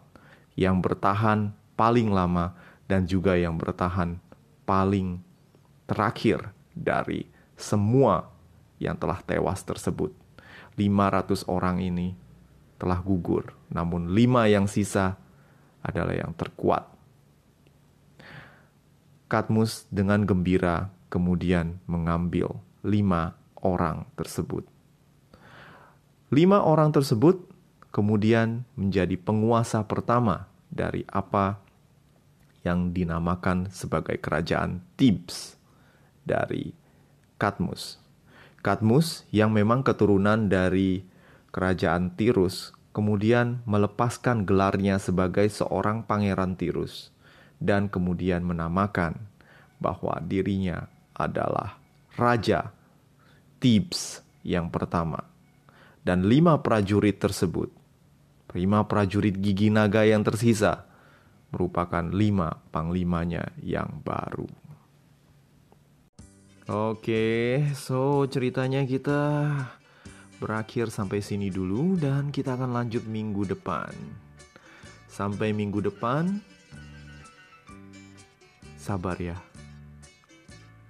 yang 0.58 0.82
bertahan 0.82 1.54
paling 1.78 2.10
lama 2.10 2.58
dan 2.90 3.06
juga 3.06 3.38
yang 3.38 3.56
bertahan 3.56 4.18
paling 4.66 5.22
terakhir 5.86 6.52
dari 6.74 7.30
semua 7.56 8.30
yang 8.82 9.00
telah 9.00 9.22
tewas 9.24 9.62
tersebut. 9.62 10.12
500 10.76 11.48
orang 11.48 11.80
ini 11.80 12.18
telah 12.76 13.00
gugur, 13.00 13.56
namun 13.72 14.12
lima 14.12 14.52
yang 14.52 14.68
sisa 14.68 15.16
adalah 15.80 16.16
yang 16.16 16.36
terkuat. 16.36 16.99
Katmus 19.30 19.86
dengan 19.94 20.26
gembira 20.26 20.90
kemudian 21.14 21.78
mengambil 21.86 22.66
lima 22.82 23.38
orang 23.62 24.10
tersebut. 24.18 24.66
Lima 26.34 26.66
orang 26.66 26.90
tersebut 26.90 27.38
kemudian 27.94 28.66
menjadi 28.74 29.22
penguasa 29.22 29.86
pertama 29.86 30.50
dari 30.74 31.06
apa 31.06 31.62
yang 32.66 32.90
dinamakan 32.90 33.70
sebagai 33.70 34.18
kerajaan 34.18 34.82
Thebes 34.98 35.62
dari 36.26 36.74
Katmus. 37.38 38.02
Katmus 38.66 39.30
yang 39.30 39.54
memang 39.54 39.86
keturunan 39.86 40.50
dari 40.50 41.06
kerajaan 41.54 42.18
Tirus 42.18 42.74
kemudian 42.98 43.62
melepaskan 43.70 44.50
gelarnya 44.50 44.98
sebagai 44.98 45.46
seorang 45.54 46.02
pangeran 46.10 46.58
Tirus 46.58 47.14
dan 47.60 47.92
kemudian 47.92 48.42
menamakan 48.42 49.20
bahwa 49.80 50.18
dirinya 50.24 50.88
adalah 51.16 51.80
raja 52.16 52.72
Thebes 53.60 54.24
yang 54.42 54.72
pertama. 54.72 55.28
Dan 56.00 56.26
lima 56.32 56.56
prajurit 56.64 57.20
tersebut, 57.20 57.70
lima 58.56 58.88
prajurit 58.88 59.36
gigi 59.36 59.68
naga 59.68 60.08
yang 60.08 60.24
tersisa, 60.24 60.88
merupakan 61.52 62.02
lima 62.08 62.56
panglimanya 62.72 63.52
yang 63.60 64.00
baru. 64.02 64.48
Oke, 66.70 67.66
so 67.74 68.30
ceritanya 68.30 68.86
kita 68.86 69.52
berakhir 70.40 70.94
sampai 70.94 71.20
sini 71.20 71.52
dulu 71.52 71.98
dan 72.00 72.32
kita 72.32 72.56
akan 72.56 72.72
lanjut 72.72 73.04
minggu 73.10 73.44
depan. 73.50 73.92
Sampai 75.10 75.52
minggu 75.52 75.82
depan, 75.84 76.40
sabar 78.80 79.20
ya. 79.20 79.36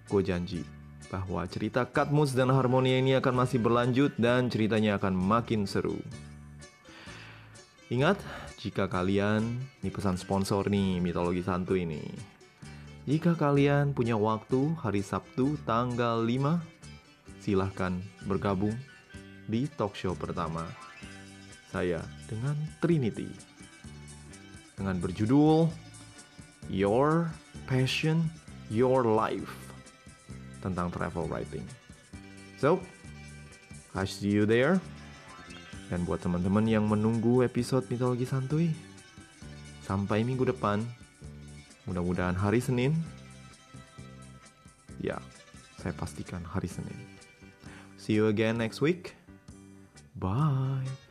Gue 0.06 0.22
janji 0.22 0.62
bahwa 1.10 1.42
cerita 1.50 1.90
Katmus 1.90 2.38
dan 2.38 2.54
Harmonia 2.54 3.02
ini 3.02 3.18
akan 3.18 3.34
masih 3.34 3.58
berlanjut 3.58 4.14
dan 4.22 4.48
ceritanya 4.48 5.02
akan 5.02 5.18
makin 5.18 5.66
seru. 5.66 5.98
Ingat, 7.90 8.22
jika 8.62 8.86
kalian, 8.86 9.58
ini 9.82 9.90
pesan 9.90 10.14
sponsor 10.22 10.70
nih, 10.70 11.02
mitologi 11.02 11.42
santu 11.42 11.74
ini. 11.74 12.06
Jika 13.10 13.34
kalian 13.34 13.98
punya 13.98 14.14
waktu 14.14 14.78
hari 14.78 15.02
Sabtu 15.02 15.58
tanggal 15.66 16.22
5, 16.22 16.62
silahkan 17.42 17.98
bergabung 18.30 18.78
di 19.50 19.66
talk 19.74 19.98
show 19.98 20.14
pertama 20.14 20.70
saya 21.74 22.06
dengan 22.30 22.54
Trinity. 22.78 23.34
Dengan 24.78 25.02
berjudul 25.02 25.66
Your 26.70 27.34
Passion, 27.70 28.26
Your 28.74 29.06
Life 29.06 29.54
tentang 30.66 30.90
travel 30.90 31.30
writing. 31.30 31.64
So, 32.58 32.82
I 33.94 34.10
see 34.10 34.34
you 34.34 34.50
there. 34.50 34.82
Dan 35.94 36.06
buat 36.10 36.26
teman-teman 36.26 36.66
yang 36.66 36.90
menunggu 36.90 37.46
episode 37.46 37.86
mitologi 37.94 38.26
santuy, 38.26 38.74
sampai 39.86 40.22
minggu 40.26 40.50
depan, 40.50 40.82
Mudah-mudahan 41.90 42.38
hari 42.38 42.62
Senin. 42.62 42.94
Ya, 45.02 45.18
saya 45.82 45.90
pastikan 45.98 46.46
hari 46.46 46.70
Senin. 46.70 46.94
See 47.98 48.14
you 48.14 48.30
again 48.30 48.62
next 48.62 48.78
week. 48.78 49.18
Bye. 50.14 51.09